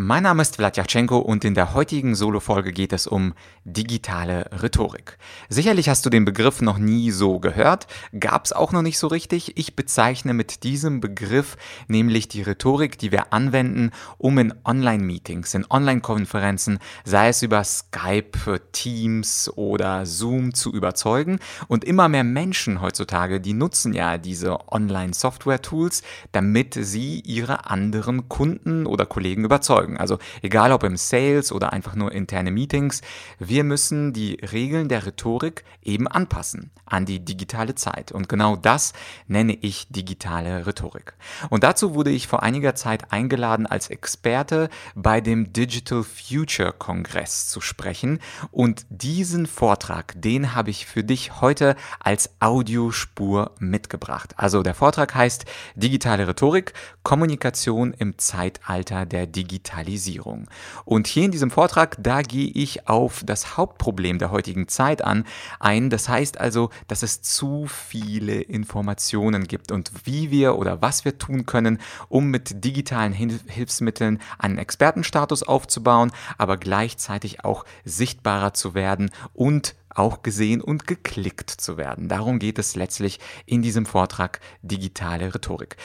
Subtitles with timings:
[0.00, 5.18] Mein Name ist Vladyachenko und in der heutigen Solo-Folge geht es um digitale Rhetorik.
[5.48, 7.88] Sicherlich hast du den Begriff noch nie so gehört,
[8.20, 9.58] gab es auch noch nicht so richtig.
[9.58, 11.56] Ich bezeichne mit diesem Begriff
[11.88, 18.60] nämlich die Rhetorik, die wir anwenden, um in Online-Meetings, in Online-Konferenzen, sei es über Skype,
[18.70, 21.40] Teams oder Zoom zu überzeugen.
[21.66, 28.86] Und immer mehr Menschen heutzutage, die nutzen ja diese Online-Software-Tools, damit sie ihre anderen Kunden
[28.86, 29.96] oder Kollegen überzeugen folgen.
[29.96, 33.00] Also egal ob im Sales oder einfach nur interne Meetings,
[33.38, 38.12] wir müssen die Regeln der Rhetorik eben anpassen an die digitale Zeit.
[38.12, 38.92] Und genau das
[39.26, 41.14] nenne ich digitale Rhetorik.
[41.50, 47.48] Und dazu wurde ich vor einiger Zeit eingeladen, als Experte bei dem Digital Future Kongress
[47.48, 48.20] zu sprechen.
[48.50, 54.34] Und diesen Vortrag, den habe ich für dich heute als Audiospur mitgebracht.
[54.36, 59.77] Also der Vortrag heißt Digitale Rhetorik, Kommunikation im Zeitalter der Digitalisierung.
[59.78, 60.48] Digitalisierung.
[60.84, 65.24] Und hier in diesem Vortrag, da gehe ich auf das Hauptproblem der heutigen Zeit an
[65.60, 65.90] ein.
[65.90, 71.18] Das heißt also, dass es zu viele Informationen gibt und wie wir oder was wir
[71.18, 79.10] tun können, um mit digitalen Hilfsmitteln einen Expertenstatus aufzubauen, aber gleichzeitig auch sichtbarer zu werden
[79.32, 82.08] und auch gesehen und geklickt zu werden.
[82.08, 85.76] Darum geht es letztlich in diesem Vortrag Digitale Rhetorik.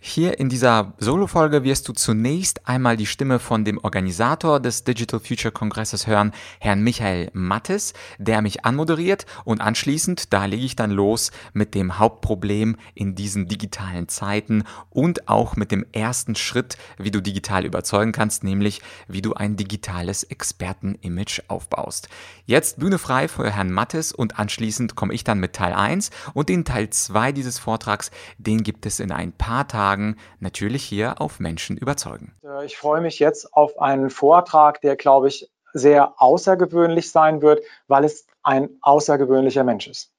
[0.00, 5.18] Hier in dieser Solo-Folge wirst du zunächst einmal die Stimme von dem Organisator des Digital
[5.18, 10.92] Future Kongresses hören, Herrn Michael Mattes, der mich anmoderiert und anschließend, da lege ich dann
[10.92, 17.10] los mit dem Hauptproblem in diesen digitalen Zeiten und auch mit dem ersten Schritt, wie
[17.10, 22.08] du digital überzeugen kannst, nämlich wie du ein digitales Experten-Image aufbaust.
[22.46, 26.48] Jetzt Bühne frei für Herrn Mattes und anschließend komme ich dann mit Teil 1 und
[26.48, 31.18] den Teil 2 dieses Vortrags, den gibt es in ein paar Tagen Tagen natürlich hier
[31.18, 32.34] auf Menschen überzeugen.
[32.44, 37.62] Äh, ich freue mich jetzt auf einen Vortrag, der, glaube ich, sehr außergewöhnlich sein wird,
[37.86, 40.12] weil es ein außergewöhnlicher Mensch ist.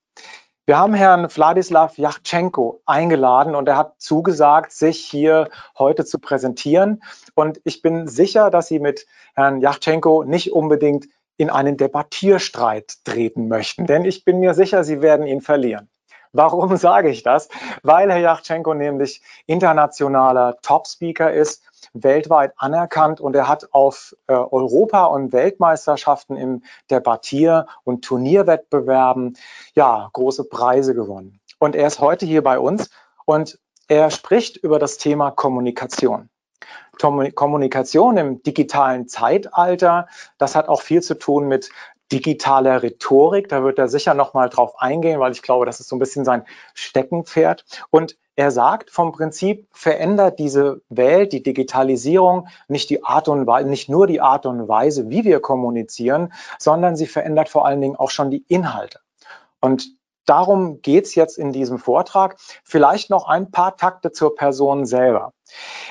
[0.66, 7.02] Wir haben Herrn Wladislav Yachtschenko eingeladen und er hat zugesagt, sich hier heute zu präsentieren.
[7.35, 13.47] Und ich bin sicher, dass Sie mit Herrn Yachtschenko nicht unbedingt in einen Debattierstreit treten
[13.47, 15.90] möchten, denn ich bin mir sicher, Sie werden ihn verlieren.
[16.34, 17.50] Warum sage ich das?
[17.84, 21.63] Weil Herr Yachtschenko nämlich internationaler Top-Speaker ist,
[21.94, 29.38] weltweit anerkannt und er hat auf äh, Europa- und Weltmeisterschaften im Debattier- und Turnierwettbewerben
[29.73, 31.40] ja große Preise gewonnen.
[31.57, 32.90] Und er ist heute hier bei uns
[33.25, 36.29] und er spricht über das Thema Kommunikation.
[37.00, 40.07] Kommunikation im digitalen Zeitalter,
[40.38, 41.69] das hat auch viel zu tun mit
[42.12, 43.50] digitaler Rhetorik.
[43.50, 46.25] Da wird er sicher nochmal drauf eingehen, weil ich glaube, das ist so ein bisschen
[46.25, 47.66] sein Steckenpferd.
[47.90, 53.70] Und er sagt, vom Prinzip verändert diese Welt, die Digitalisierung, nicht die Art und Weise,
[53.70, 57.97] nicht nur die Art und Weise, wie wir kommunizieren, sondern sie verändert vor allen Dingen
[57.97, 59.02] auch schon die Inhalte.
[59.59, 59.90] Und
[60.26, 62.38] darum geht's jetzt in diesem Vortrag.
[62.64, 65.34] Vielleicht noch ein paar Takte zur Person selber.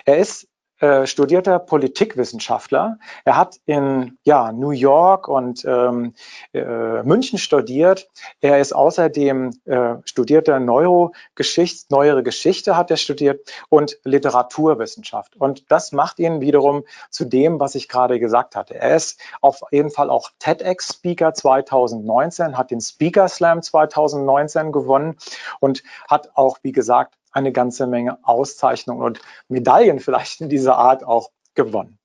[0.06, 0.48] Er ist
[0.81, 2.99] äh, studierter Politikwissenschaftler.
[3.25, 6.15] Er hat in ja, New York und ähm,
[6.53, 8.09] äh, München studiert.
[8.41, 15.37] Er ist außerdem äh, studierter Neurogeschichte, neuere Geschichte hat er studiert und Literaturwissenschaft.
[15.37, 18.75] Und das macht ihn wiederum zu dem, was ich gerade gesagt hatte.
[18.75, 25.17] Er ist auf jeden Fall auch TEDx-Speaker 2019, hat den Speaker Slam 2019 gewonnen
[25.61, 31.05] und hat auch, wie gesagt, eine ganze Menge Auszeichnungen und Medaillen vielleicht in dieser Art
[31.05, 31.99] auch gewonnen.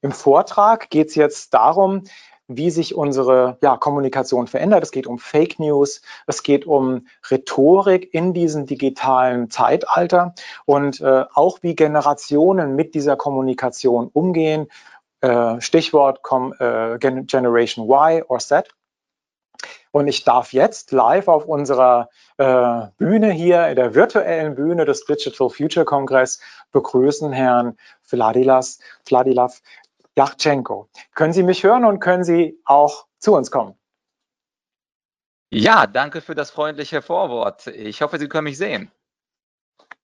[0.00, 2.04] Im Vortrag geht es jetzt darum,
[2.52, 4.82] wie sich unsere ja, Kommunikation verändert.
[4.82, 10.34] Es geht um Fake News, es geht um Rhetorik in diesem digitalen Zeitalter
[10.66, 14.66] und äh, auch wie Generationen mit dieser Kommunikation umgehen.
[15.20, 16.20] Äh, Stichwort
[16.58, 18.68] äh, Generation Y or Z.
[19.92, 25.50] Und ich darf jetzt live auf unserer äh, Bühne hier, der virtuellen Bühne des Digital
[25.50, 26.40] Future Congress,
[26.72, 29.60] begrüßen Herrn Vladilas, Vladilav
[30.16, 30.88] Yachtschenko.
[31.14, 33.74] Können Sie mich hören und können Sie auch zu uns kommen?
[35.52, 37.66] Ja, danke für das freundliche Vorwort.
[37.66, 38.92] Ich hoffe, Sie können mich sehen.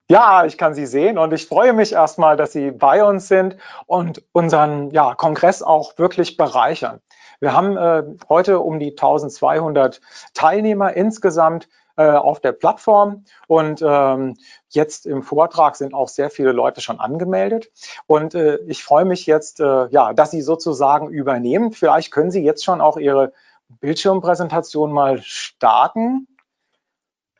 [0.08, 3.56] Ja, ich kann Sie sehen und ich freue mich erstmal, dass Sie bei uns sind
[3.86, 7.00] und unseren ja, Kongress auch wirklich bereichern.
[7.40, 10.00] Wir haben äh, heute um die 1200
[10.34, 14.36] Teilnehmer insgesamt äh, auf der Plattform und ähm,
[14.68, 17.70] jetzt im Vortrag sind auch sehr viele Leute schon angemeldet
[18.06, 21.72] und äh, ich freue mich jetzt, äh, ja, dass Sie sozusagen übernehmen.
[21.72, 23.32] Vielleicht können Sie jetzt schon auch Ihre
[23.68, 26.28] Bildschirmpräsentation mal starten.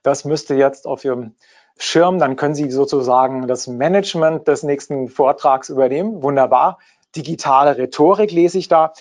[0.03, 1.35] Das müsste jetzt auf Ihrem
[1.79, 6.23] Schirm, dann können Sie sozusagen das Management des nächsten Vortrags übernehmen.
[6.23, 6.79] Wunderbar.
[7.15, 8.95] Digitale Rhetorik lese ich da.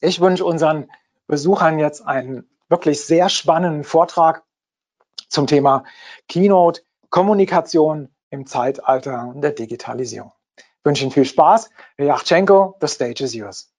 [0.00, 0.90] Ich wünsche unseren
[1.26, 4.44] Besuchern jetzt einen wirklich sehr spannenden Vortrag
[5.28, 5.84] zum Thema
[6.28, 10.32] Keynote, Kommunikation im Zeitalter der Digitalisierung.
[10.56, 11.70] Ich wünsche Ihnen viel Spaß.
[11.96, 12.20] Herr
[12.80, 13.72] the stage is yours.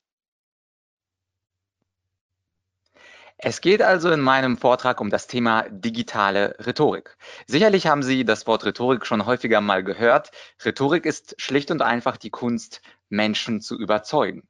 [3.40, 7.18] Es geht also in meinem Vortrag um das Thema digitale Rhetorik.
[7.46, 10.32] Sicherlich haben Sie das Wort Rhetorik schon häufiger mal gehört.
[10.66, 14.48] Rhetorik ist schlicht und einfach die Kunst, Menschen zu überzeugen.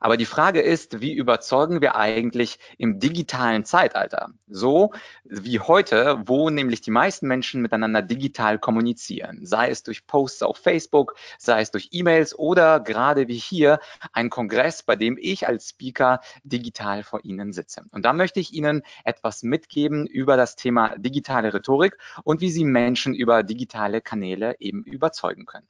[0.00, 4.30] Aber die Frage ist, wie überzeugen wir eigentlich im digitalen Zeitalter?
[4.48, 4.92] So
[5.24, 10.56] wie heute, wo nämlich die meisten Menschen miteinander digital kommunizieren, sei es durch Posts auf
[10.56, 13.78] Facebook, sei es durch E-Mails oder gerade wie hier
[14.12, 17.84] ein Kongress, bei dem ich als Speaker digital vor Ihnen sitze.
[17.90, 22.64] Und da möchte ich Ihnen etwas mitgeben über das Thema digitale Rhetorik und wie Sie
[22.64, 25.68] Menschen über digitale Kanäle eben überzeugen können.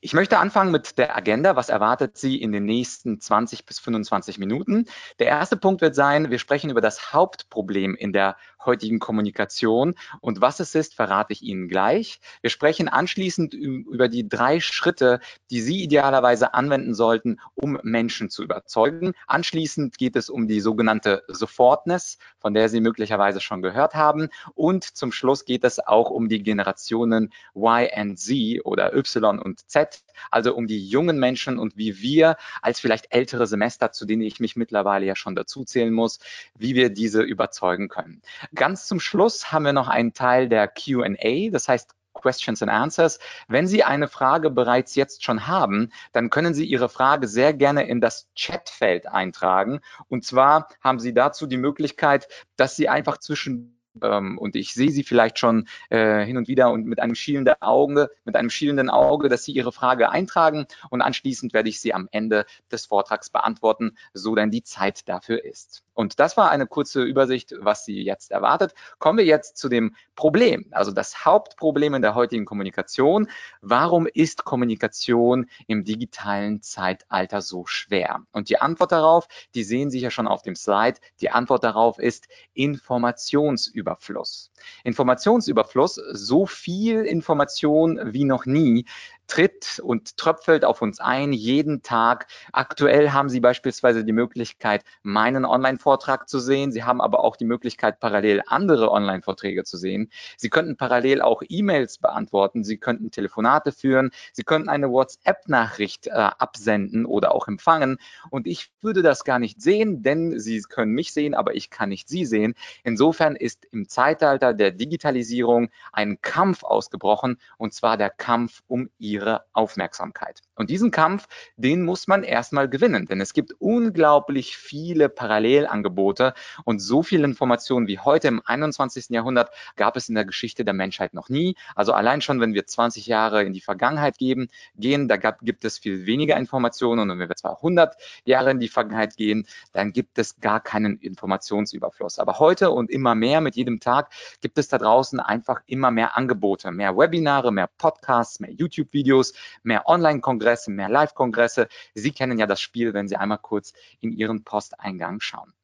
[0.00, 1.56] Ich möchte anfangen mit der Agenda.
[1.56, 4.86] Was erwartet Sie in den nächsten 20 bis 25 Minuten?
[5.18, 9.94] Der erste Punkt wird sein, wir sprechen über das Hauptproblem in der heutigen Kommunikation.
[10.20, 12.20] Und was es ist, verrate ich Ihnen gleich.
[12.40, 15.20] Wir sprechen anschließend über die drei Schritte,
[15.50, 19.12] die Sie idealerweise anwenden sollten, um Menschen zu überzeugen.
[19.26, 24.28] Anschließend geht es um die sogenannte Sofortness, von der Sie möglicherweise schon gehört haben.
[24.54, 29.68] Und zum Schluss geht es auch um die Generationen Y und Z oder Y und
[29.68, 34.22] Z, also um die jungen Menschen und wie wir als vielleicht ältere Semester, zu denen
[34.22, 36.18] ich mich mittlerweile ja schon dazu zählen muss,
[36.58, 38.22] wie wir diese überzeugen können.
[38.56, 43.18] Ganz zum Schluss haben wir noch einen Teil der Q&A, das heißt Questions and Answers.
[43.48, 47.86] Wenn Sie eine Frage bereits jetzt schon haben, dann können Sie Ihre Frage sehr gerne
[47.86, 49.80] in das Chatfeld eintragen.
[50.08, 54.90] Und zwar haben Sie dazu die Möglichkeit, dass Sie einfach zwischen ähm, und ich sehe
[54.90, 58.90] sie vielleicht schon äh, hin und wieder und mit einem schielenden Auge, mit einem schielenden
[58.90, 63.30] Auge, dass sie ihre Frage eintragen und anschließend werde ich sie am Ende des Vortrags
[63.30, 65.85] beantworten, so denn die Zeit dafür ist.
[65.96, 68.74] Und das war eine kurze Übersicht, was Sie jetzt erwartet.
[68.98, 73.28] Kommen wir jetzt zu dem Problem, also das Hauptproblem in der heutigen Kommunikation.
[73.62, 78.20] Warum ist Kommunikation im digitalen Zeitalter so schwer?
[78.30, 80.98] Und die Antwort darauf, die sehen Sie ja schon auf dem Slide.
[81.22, 84.52] Die Antwort darauf ist Informationsüberfluss.
[84.84, 88.84] Informationsüberfluss, so viel Information wie noch nie,
[89.26, 92.26] tritt und tröpfelt auf uns ein, jeden Tag.
[92.52, 96.72] Aktuell haben Sie beispielsweise die Möglichkeit, meinen Online-Vortrag zu sehen.
[96.72, 100.10] Sie haben aber auch die Möglichkeit, parallel andere Online-Vorträge zu sehen.
[100.36, 102.64] Sie könnten parallel auch E-Mails beantworten.
[102.64, 104.10] Sie könnten Telefonate führen.
[104.32, 107.98] Sie könnten eine WhatsApp-Nachricht äh, absenden oder auch empfangen.
[108.30, 111.88] Und ich würde das gar nicht sehen, denn Sie können mich sehen, aber ich kann
[111.88, 112.54] nicht Sie sehen.
[112.84, 119.15] Insofern ist im Zeitalter der Digitalisierung ein Kampf ausgebrochen, und zwar der Kampf um Ihre
[119.16, 120.42] ihre Aufmerksamkeit.
[120.56, 121.26] Und diesen Kampf,
[121.56, 126.34] den muss man erstmal gewinnen, denn es gibt unglaublich viele Parallelangebote
[126.64, 129.08] und so viele Informationen wie heute im 21.
[129.08, 131.56] Jahrhundert gab es in der Geschichte der Menschheit noch nie.
[131.74, 135.64] Also allein schon, wenn wir 20 Jahre in die Vergangenheit geben, gehen, da gab, gibt
[135.64, 140.18] es viel weniger Informationen und wenn wir 200 Jahre in die Vergangenheit gehen, dann gibt
[140.18, 142.18] es gar keinen Informationsüberfluss.
[142.18, 144.10] Aber heute und immer mehr mit jedem Tag
[144.42, 149.34] gibt es da draußen einfach immer mehr Angebote, mehr Webinare, mehr Podcasts, mehr YouTube-Videos, Videos,
[149.62, 151.68] mehr Online-Kongresse, mehr Live-Kongresse.
[151.94, 155.54] Sie kennen ja das Spiel, wenn Sie einmal kurz in Ihren Posteingang schauen.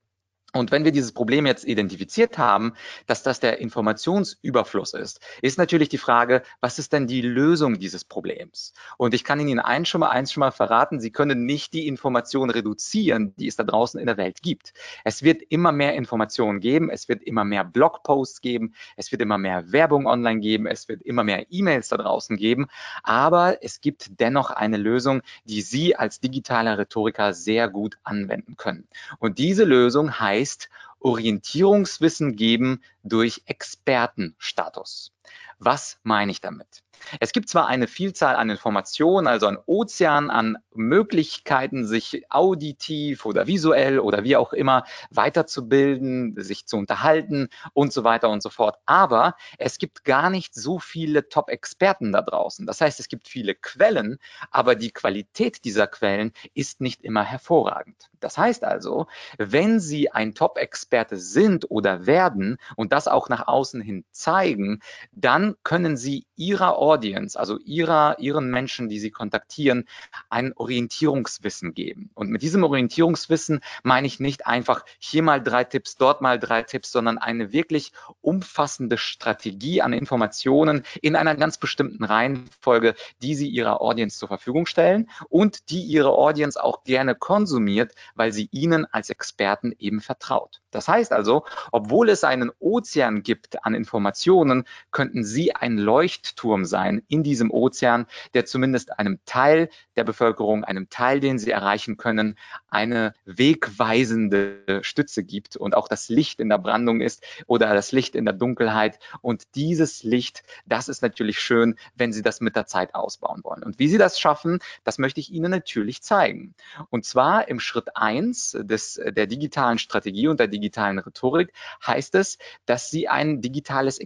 [0.54, 2.74] Und wenn wir dieses Problem jetzt identifiziert haben,
[3.06, 8.04] dass das der Informationsüberfluss ist, ist natürlich die Frage, was ist denn die Lösung dieses
[8.04, 8.74] Problems?
[8.98, 11.86] Und ich kann Ihnen eins schon mal, eins schon mal verraten, Sie können nicht die
[11.86, 14.74] Information reduzieren, die es da draußen in der Welt gibt.
[15.04, 19.38] Es wird immer mehr Informationen geben, es wird immer mehr Blogposts geben, es wird immer
[19.38, 22.66] mehr Werbung online geben, es wird immer mehr E-Mails da draußen geben,
[23.02, 28.86] aber es gibt dennoch eine Lösung, die Sie als digitaler Rhetoriker sehr gut anwenden können.
[29.18, 30.68] Und diese Lösung heißt, heißt
[30.98, 35.12] Orientierungswissen geben durch Expertenstatus.
[35.58, 36.82] Was meine ich damit?
[37.20, 43.46] Es gibt zwar eine Vielzahl an Informationen, also ein Ozean an Möglichkeiten, sich auditiv oder
[43.46, 48.78] visuell oder wie auch immer weiterzubilden, sich zu unterhalten und so weiter und so fort.
[48.86, 52.66] Aber es gibt gar nicht so viele Top-Experten da draußen.
[52.66, 54.18] Das heißt, es gibt viele Quellen,
[54.50, 58.10] aber die Qualität dieser Quellen ist nicht immer hervorragend.
[58.20, 59.06] Das heißt also,
[59.38, 64.80] wenn Sie ein Top-Experte sind oder werden, und das auch nach außen hin zeigen,
[65.12, 69.86] dann können Sie Ihrer Audience, also Ihrer, Ihren Menschen, die Sie kontaktieren,
[70.28, 72.10] ein Orientierungswissen geben.
[72.14, 76.62] Und mit diesem Orientierungswissen meine ich nicht einfach hier mal drei Tipps, dort mal drei
[76.62, 83.48] Tipps, sondern eine wirklich umfassende Strategie an Informationen in einer ganz bestimmten Reihenfolge, die Sie
[83.48, 88.86] Ihrer Audience zur Verfügung stellen und die Ihre Audience auch gerne konsumiert, weil sie Ihnen
[88.92, 90.60] als Experten eben vertraut.
[90.70, 97.02] Das heißt also, obwohl es einen Ozean gibt an Informationen, könnten Sie ein Leuchtturm sein
[97.06, 102.36] in diesem Ozean, der zumindest einem Teil der Bevölkerung, einem Teil, den Sie erreichen können,
[102.68, 108.16] eine wegweisende Stütze gibt und auch das Licht in der Brandung ist oder das Licht
[108.16, 108.98] in der Dunkelheit.
[109.20, 113.62] Und dieses Licht, das ist natürlich schön, wenn Sie das mit der Zeit ausbauen wollen.
[113.62, 116.54] Und wie Sie das schaffen, das möchte ich Ihnen natürlich zeigen.
[116.90, 121.52] Und zwar im Schritt eins des, der digitalen Strategie und der digitalen Rhetorik
[121.86, 123.98] heißt es, dass Sie ein digitales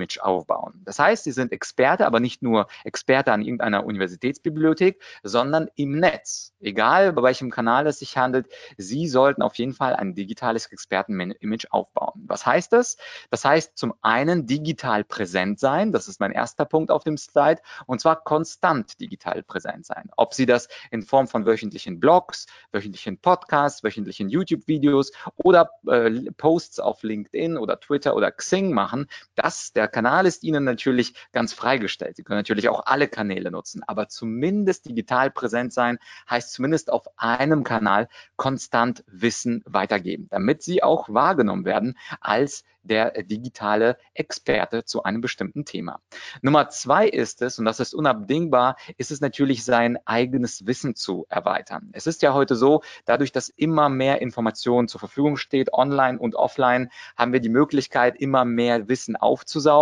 [0.00, 0.80] Expertenimage aufbauen.
[0.84, 6.52] Das heißt, Sie sind Experte, aber nicht nur Experte an irgendeiner Universitätsbibliothek, sondern im Netz.
[6.60, 11.66] Egal, bei welchem Kanal es sich handelt, Sie sollten auf jeden Fall ein digitales Expertenimage
[11.70, 12.22] aufbauen.
[12.26, 12.96] Was heißt das?
[13.30, 17.60] Das heißt zum einen digital präsent sein, das ist mein erster Punkt auf dem Slide,
[17.86, 20.10] und zwar konstant digital präsent sein.
[20.16, 26.80] Ob Sie das in Form von wöchentlichen Blogs, wöchentlichen Podcasts, wöchentlichen YouTube-Videos oder äh, Posts
[26.80, 32.16] auf LinkedIn oder Twitter oder Xing machen, das, der Kanal ist Ihnen natürlich ganz freigestellt.
[32.16, 37.06] Sie können natürlich auch alle Kanäle nutzen, aber zumindest digital präsent sein heißt zumindest auf
[37.16, 45.02] einem Kanal konstant Wissen weitergeben, damit Sie auch wahrgenommen werden als der digitale Experte zu
[45.02, 46.00] einem bestimmten Thema.
[46.42, 51.26] Nummer zwei ist es, und das ist unabdingbar, ist es natürlich sein eigenes Wissen zu
[51.28, 51.90] erweitern.
[51.92, 56.34] Es ist ja heute so, dadurch, dass immer mehr Informationen zur Verfügung steht, online und
[56.34, 59.79] offline, haben wir die Möglichkeit, immer mehr Wissen aufzusaugen.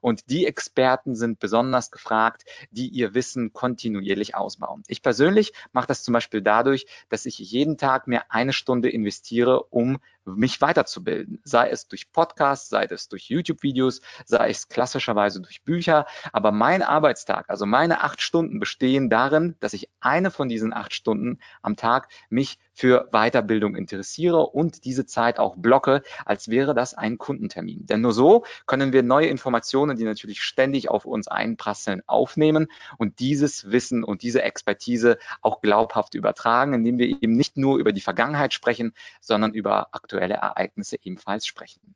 [0.00, 4.82] Und die Experten sind besonders gefragt, die ihr Wissen kontinuierlich ausbauen.
[4.88, 9.64] Ich persönlich mache das zum Beispiel dadurch, dass ich jeden Tag mir eine Stunde investiere,
[9.64, 15.62] um mich weiterzubilden, sei es durch Podcasts, sei es durch YouTube-Videos, sei es klassischerweise durch
[15.62, 16.06] Bücher.
[16.32, 20.94] Aber mein Arbeitstag, also meine acht Stunden bestehen darin, dass ich eine von diesen acht
[20.94, 26.94] Stunden am Tag mich für Weiterbildung interessiere und diese Zeit auch blocke, als wäre das
[26.94, 27.86] ein Kundentermin.
[27.86, 32.66] Denn nur so können wir neue Informationen, die natürlich ständig auf uns einprasseln, aufnehmen
[32.98, 37.92] und dieses Wissen und diese Expertise auch glaubhaft übertragen, indem wir eben nicht nur über
[37.92, 41.94] die Vergangenheit sprechen, sondern über aktuelle Ereignisse ebenfalls sprechen.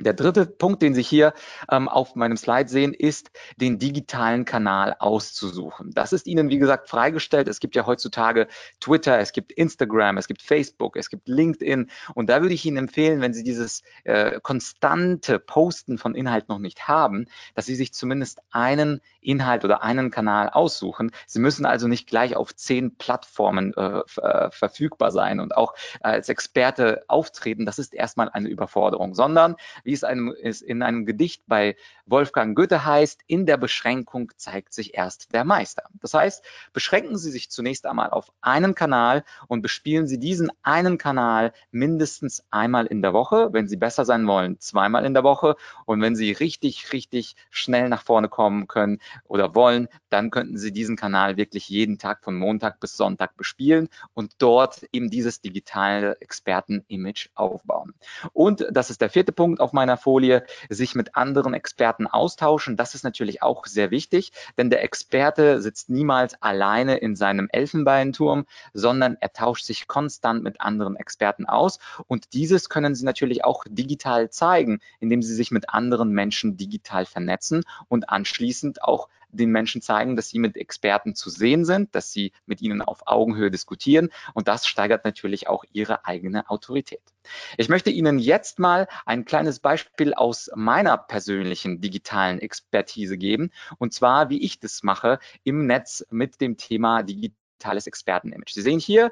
[0.00, 1.34] Der dritte Punkt, den Sie hier
[1.70, 5.92] ähm, auf meinem Slide sehen, ist, den digitalen Kanal auszusuchen.
[5.94, 7.46] Das ist Ihnen, wie gesagt, freigestellt.
[7.46, 8.48] Es gibt ja heutzutage
[8.80, 11.90] Twitter, es gibt Instagram, es gibt Facebook, es gibt LinkedIn.
[12.14, 16.58] Und da würde ich Ihnen empfehlen, wenn Sie dieses äh, konstante Posten von Inhalt noch
[16.58, 21.12] nicht haben, dass Sie sich zumindest einen Inhalt oder einen Kanal aussuchen.
[21.28, 26.28] Sie müssen also nicht gleich auf zehn Plattformen äh, äh verfügbar sein und auch als
[26.28, 27.64] Experte auftreten.
[27.64, 31.76] Das ist erstmal eine Überforderung, sondern wie es, einem, es in einem Gedicht bei
[32.06, 35.84] Wolfgang Goethe heißt, in der Beschränkung zeigt sich erst der Meister.
[36.00, 40.98] Das heißt, beschränken Sie sich zunächst einmal auf einen Kanal und bespielen Sie diesen einen
[40.98, 43.50] Kanal mindestens einmal in der Woche.
[43.52, 45.56] Wenn Sie besser sein wollen, zweimal in der Woche.
[45.86, 50.72] Und wenn Sie richtig, richtig schnell nach vorne kommen können oder wollen, dann könnten Sie
[50.72, 56.20] diesen Kanal wirklich jeden Tag von Montag bis Sonntag bespielen und dort eben dieses digitale
[56.20, 57.94] Experten-Image aufbauen.
[58.32, 62.76] Und das ist der vierte Punkt auf meiner Folie, sich mit anderen Experten austauschen.
[62.76, 68.46] Das ist natürlich auch sehr wichtig, denn der Experte sitzt niemals alleine in seinem Elfenbeinturm,
[68.72, 71.78] sondern er tauscht sich konstant mit anderen Experten aus.
[72.06, 77.04] Und dieses können Sie natürlich auch digital zeigen, indem Sie sich mit anderen Menschen digital
[77.04, 82.12] vernetzen und anschließend auch den Menschen zeigen, dass sie mit Experten zu sehen sind, dass
[82.12, 87.13] sie mit ihnen auf Augenhöhe diskutieren und das steigert natürlich auch ihre eigene Autorität.
[87.56, 93.92] Ich möchte Ihnen jetzt mal ein kleines Beispiel aus meiner persönlichen digitalen Expertise geben und
[93.92, 98.52] zwar, wie ich das mache im Netz mit dem Thema digitales Expertenimage.
[98.52, 99.10] Sie sehen hier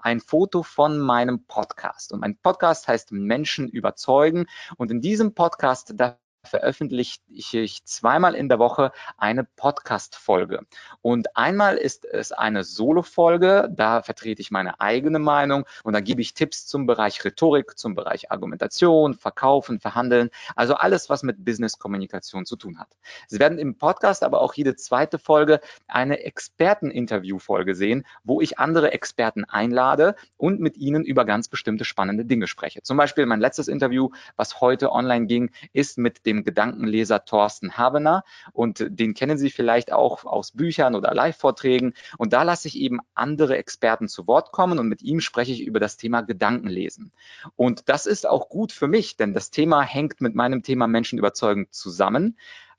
[0.00, 5.92] ein Foto von meinem Podcast und mein Podcast heißt Menschen überzeugen und in diesem Podcast,
[5.96, 7.20] da veröffentliche
[7.58, 10.60] ich zweimal in der Woche eine Podcast-Folge.
[11.02, 16.20] Und einmal ist es eine Solo-Folge, da vertrete ich meine eigene Meinung und da gebe
[16.20, 22.46] ich Tipps zum Bereich Rhetorik, zum Bereich Argumentation, Verkaufen, Verhandeln, also alles, was mit Business-Kommunikation
[22.46, 22.88] zu tun hat.
[23.28, 28.92] Sie werden im Podcast aber auch jede zweite Folge eine Experten-Interview-Folge sehen, wo ich andere
[28.92, 32.82] Experten einlade und mit ihnen über ganz bestimmte spannende Dinge spreche.
[32.82, 38.24] Zum Beispiel mein letztes Interview, was heute online ging, ist mit dem Gedankenleser Thorsten Habener
[38.52, 42.98] und den kennen Sie vielleicht auch aus Büchern oder Live-Vorträgen und da lasse ich eben
[43.14, 47.12] andere Experten zu Wort kommen und mit ihm spreche ich über das Thema Gedankenlesen.
[47.54, 51.18] Und das ist auch gut für mich, denn das Thema hängt mit meinem Thema Menschen
[51.18, 52.36] überzeugen zusammen.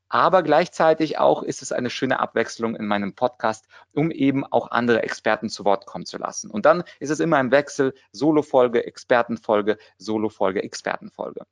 [0.07, 5.01] Aber gleichzeitig auch ist es eine schöne Abwechslung in meinem Podcast, um eben auch andere
[5.01, 6.51] Experten zu Wort kommen zu lassen.
[6.51, 11.45] Und dann ist es immer ein Wechsel, Solo-Folge, Expertenfolge, Solo-Folge, Expertenfolge.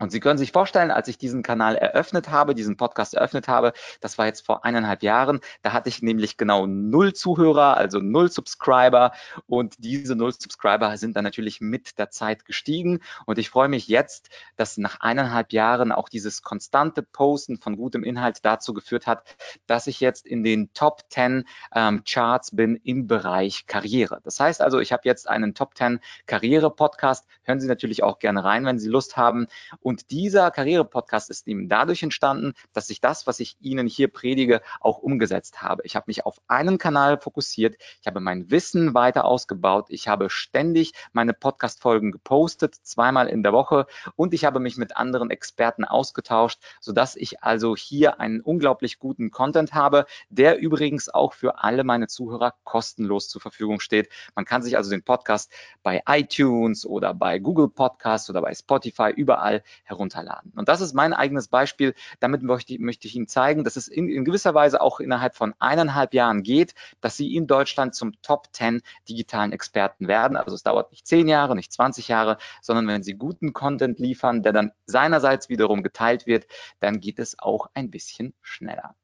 [0.00, 3.72] Und Sie können sich vorstellen, als ich diesen Kanal eröffnet habe, diesen Podcast eröffnet habe,
[4.00, 8.30] das war jetzt vor eineinhalb Jahren, da hatte ich nämlich genau null Zuhörer, also null
[8.30, 9.12] Subscriber.
[9.46, 13.00] Und diese null Subscriber sind dann natürlich mit der Zeit gestiegen.
[13.26, 18.04] Und ich freue mich jetzt, dass nach eineinhalb Jahren auch dieses konstante Posten von gutem
[18.04, 19.24] Inhalt dazu geführt hat,
[19.66, 24.20] dass ich jetzt in den Top 10 ähm, Charts bin im Bereich Karriere.
[24.22, 27.26] Das heißt also, ich habe jetzt einen Top 10 Karriere-Podcast.
[27.42, 29.48] Hören Sie natürlich auch gerne rein, wenn Sie Lust haben.
[29.96, 34.98] Dieser Karriere-Podcast ist eben dadurch entstanden, dass ich das, was ich Ihnen hier predige, auch
[34.98, 35.82] umgesetzt habe.
[35.84, 37.76] Ich habe mich auf einen Kanal fokussiert.
[38.00, 39.86] Ich habe mein Wissen weiter ausgebaut.
[39.88, 43.86] Ich habe ständig meine Podcast-Folgen gepostet, zweimal in der Woche.
[44.16, 49.30] Und ich habe mich mit anderen Experten ausgetauscht, sodass ich also hier einen unglaublich guten
[49.30, 54.08] Content habe, der übrigens auch für alle meine Zuhörer kostenlos zur Verfügung steht.
[54.34, 55.52] Man kann sich also den Podcast
[55.82, 60.52] bei iTunes oder bei Google Podcasts oder bei Spotify überall herunterladen.
[60.56, 61.94] Und das ist mein eigenes Beispiel.
[62.20, 65.54] Damit möchte, möchte ich Ihnen zeigen, dass es in, in gewisser Weise auch innerhalb von
[65.58, 70.36] eineinhalb Jahren geht, dass Sie in Deutschland zum Top 10 digitalen Experten werden.
[70.36, 74.42] Also es dauert nicht zehn Jahre, nicht 20 Jahre, sondern wenn Sie guten Content liefern,
[74.42, 76.46] der dann seinerseits wiederum geteilt wird,
[76.80, 78.94] dann geht es auch ein bisschen schneller.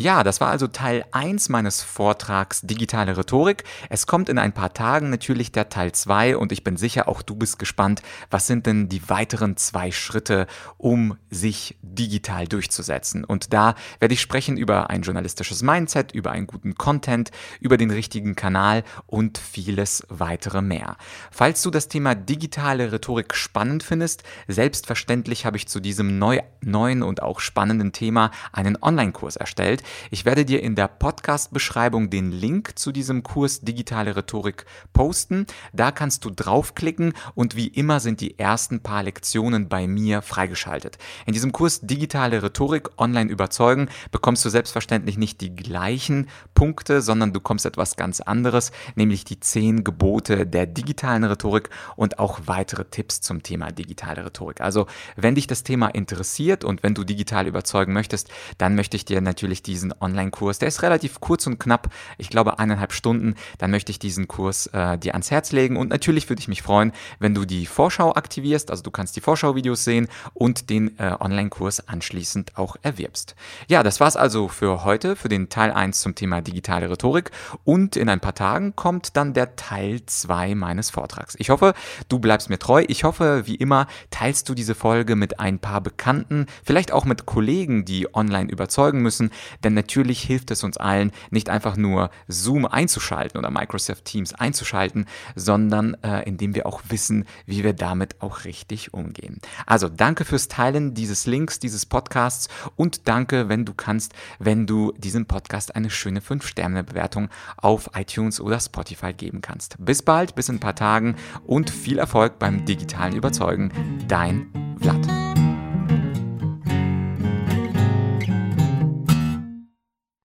[0.00, 3.64] Ja, das war also Teil 1 meines Vortrags Digitale Rhetorik.
[3.90, 7.20] Es kommt in ein paar Tagen natürlich der Teil 2 und ich bin sicher, auch
[7.20, 10.46] du bist gespannt, was sind denn die weiteren zwei Schritte,
[10.78, 13.24] um sich digital durchzusetzen.
[13.24, 17.30] Und da werde ich sprechen über ein journalistisches Mindset, über einen guten Content,
[17.60, 20.96] über den richtigen Kanal und vieles weitere mehr.
[21.30, 27.02] Falls du das Thema digitale Rhetorik spannend findest, selbstverständlich habe ich zu diesem neu, neuen
[27.02, 29.82] und auch spannenden Thema einen Online-Kurs erstellt.
[30.10, 35.46] Ich werde dir in der Podcast-Beschreibung den Link zu diesem Kurs Digitale Rhetorik posten.
[35.72, 40.98] Da kannst du draufklicken und wie immer sind die ersten paar Lektionen bei mir freigeschaltet.
[41.26, 47.32] In diesem Kurs Digitale Rhetorik online überzeugen bekommst du selbstverständlich nicht die gleichen Punkte, sondern
[47.32, 52.84] du kommst etwas ganz anderes, nämlich die zehn Gebote der digitalen Rhetorik und auch weitere
[52.84, 54.60] Tipps zum Thema digitale Rhetorik.
[54.60, 59.04] Also, wenn dich das Thema interessiert und wenn du digital überzeugen möchtest, dann möchte ich
[59.04, 60.58] dir natürlich diese diesen Online-Kurs.
[60.58, 61.88] Der ist relativ kurz und knapp,
[62.18, 63.34] ich glaube eineinhalb Stunden.
[63.58, 66.62] Dann möchte ich diesen Kurs äh, dir ans Herz legen und natürlich würde ich mich
[66.62, 68.70] freuen, wenn du die Vorschau aktivierst.
[68.70, 73.34] Also du kannst die Vorschau-Videos sehen und den äh, Online-Kurs anschließend auch erwirbst.
[73.68, 77.30] Ja, das war's also für heute, für den Teil 1 zum Thema digitale Rhetorik
[77.64, 81.36] und in ein paar Tagen kommt dann der Teil 2 meines Vortrags.
[81.38, 81.72] Ich hoffe,
[82.08, 82.84] du bleibst mir treu.
[82.86, 87.24] Ich hoffe, wie immer, teilst du diese Folge mit ein paar Bekannten, vielleicht auch mit
[87.24, 89.30] Kollegen, die online überzeugen müssen,
[89.70, 95.06] denn natürlich hilft es uns allen, nicht einfach nur Zoom einzuschalten oder Microsoft Teams einzuschalten,
[95.36, 99.40] sondern äh, indem wir auch wissen, wie wir damit auch richtig umgehen.
[99.66, 104.92] Also danke fürs Teilen dieses Links, dieses Podcasts und danke, wenn du kannst, wenn du
[104.98, 109.76] diesem Podcast eine schöne 5-Sterne-Bewertung auf iTunes oder Spotify geben kannst.
[109.78, 113.72] Bis bald, bis in ein paar Tagen und viel Erfolg beim digitalen Überzeugen.
[114.08, 114.48] Dein
[114.80, 115.29] Vlad.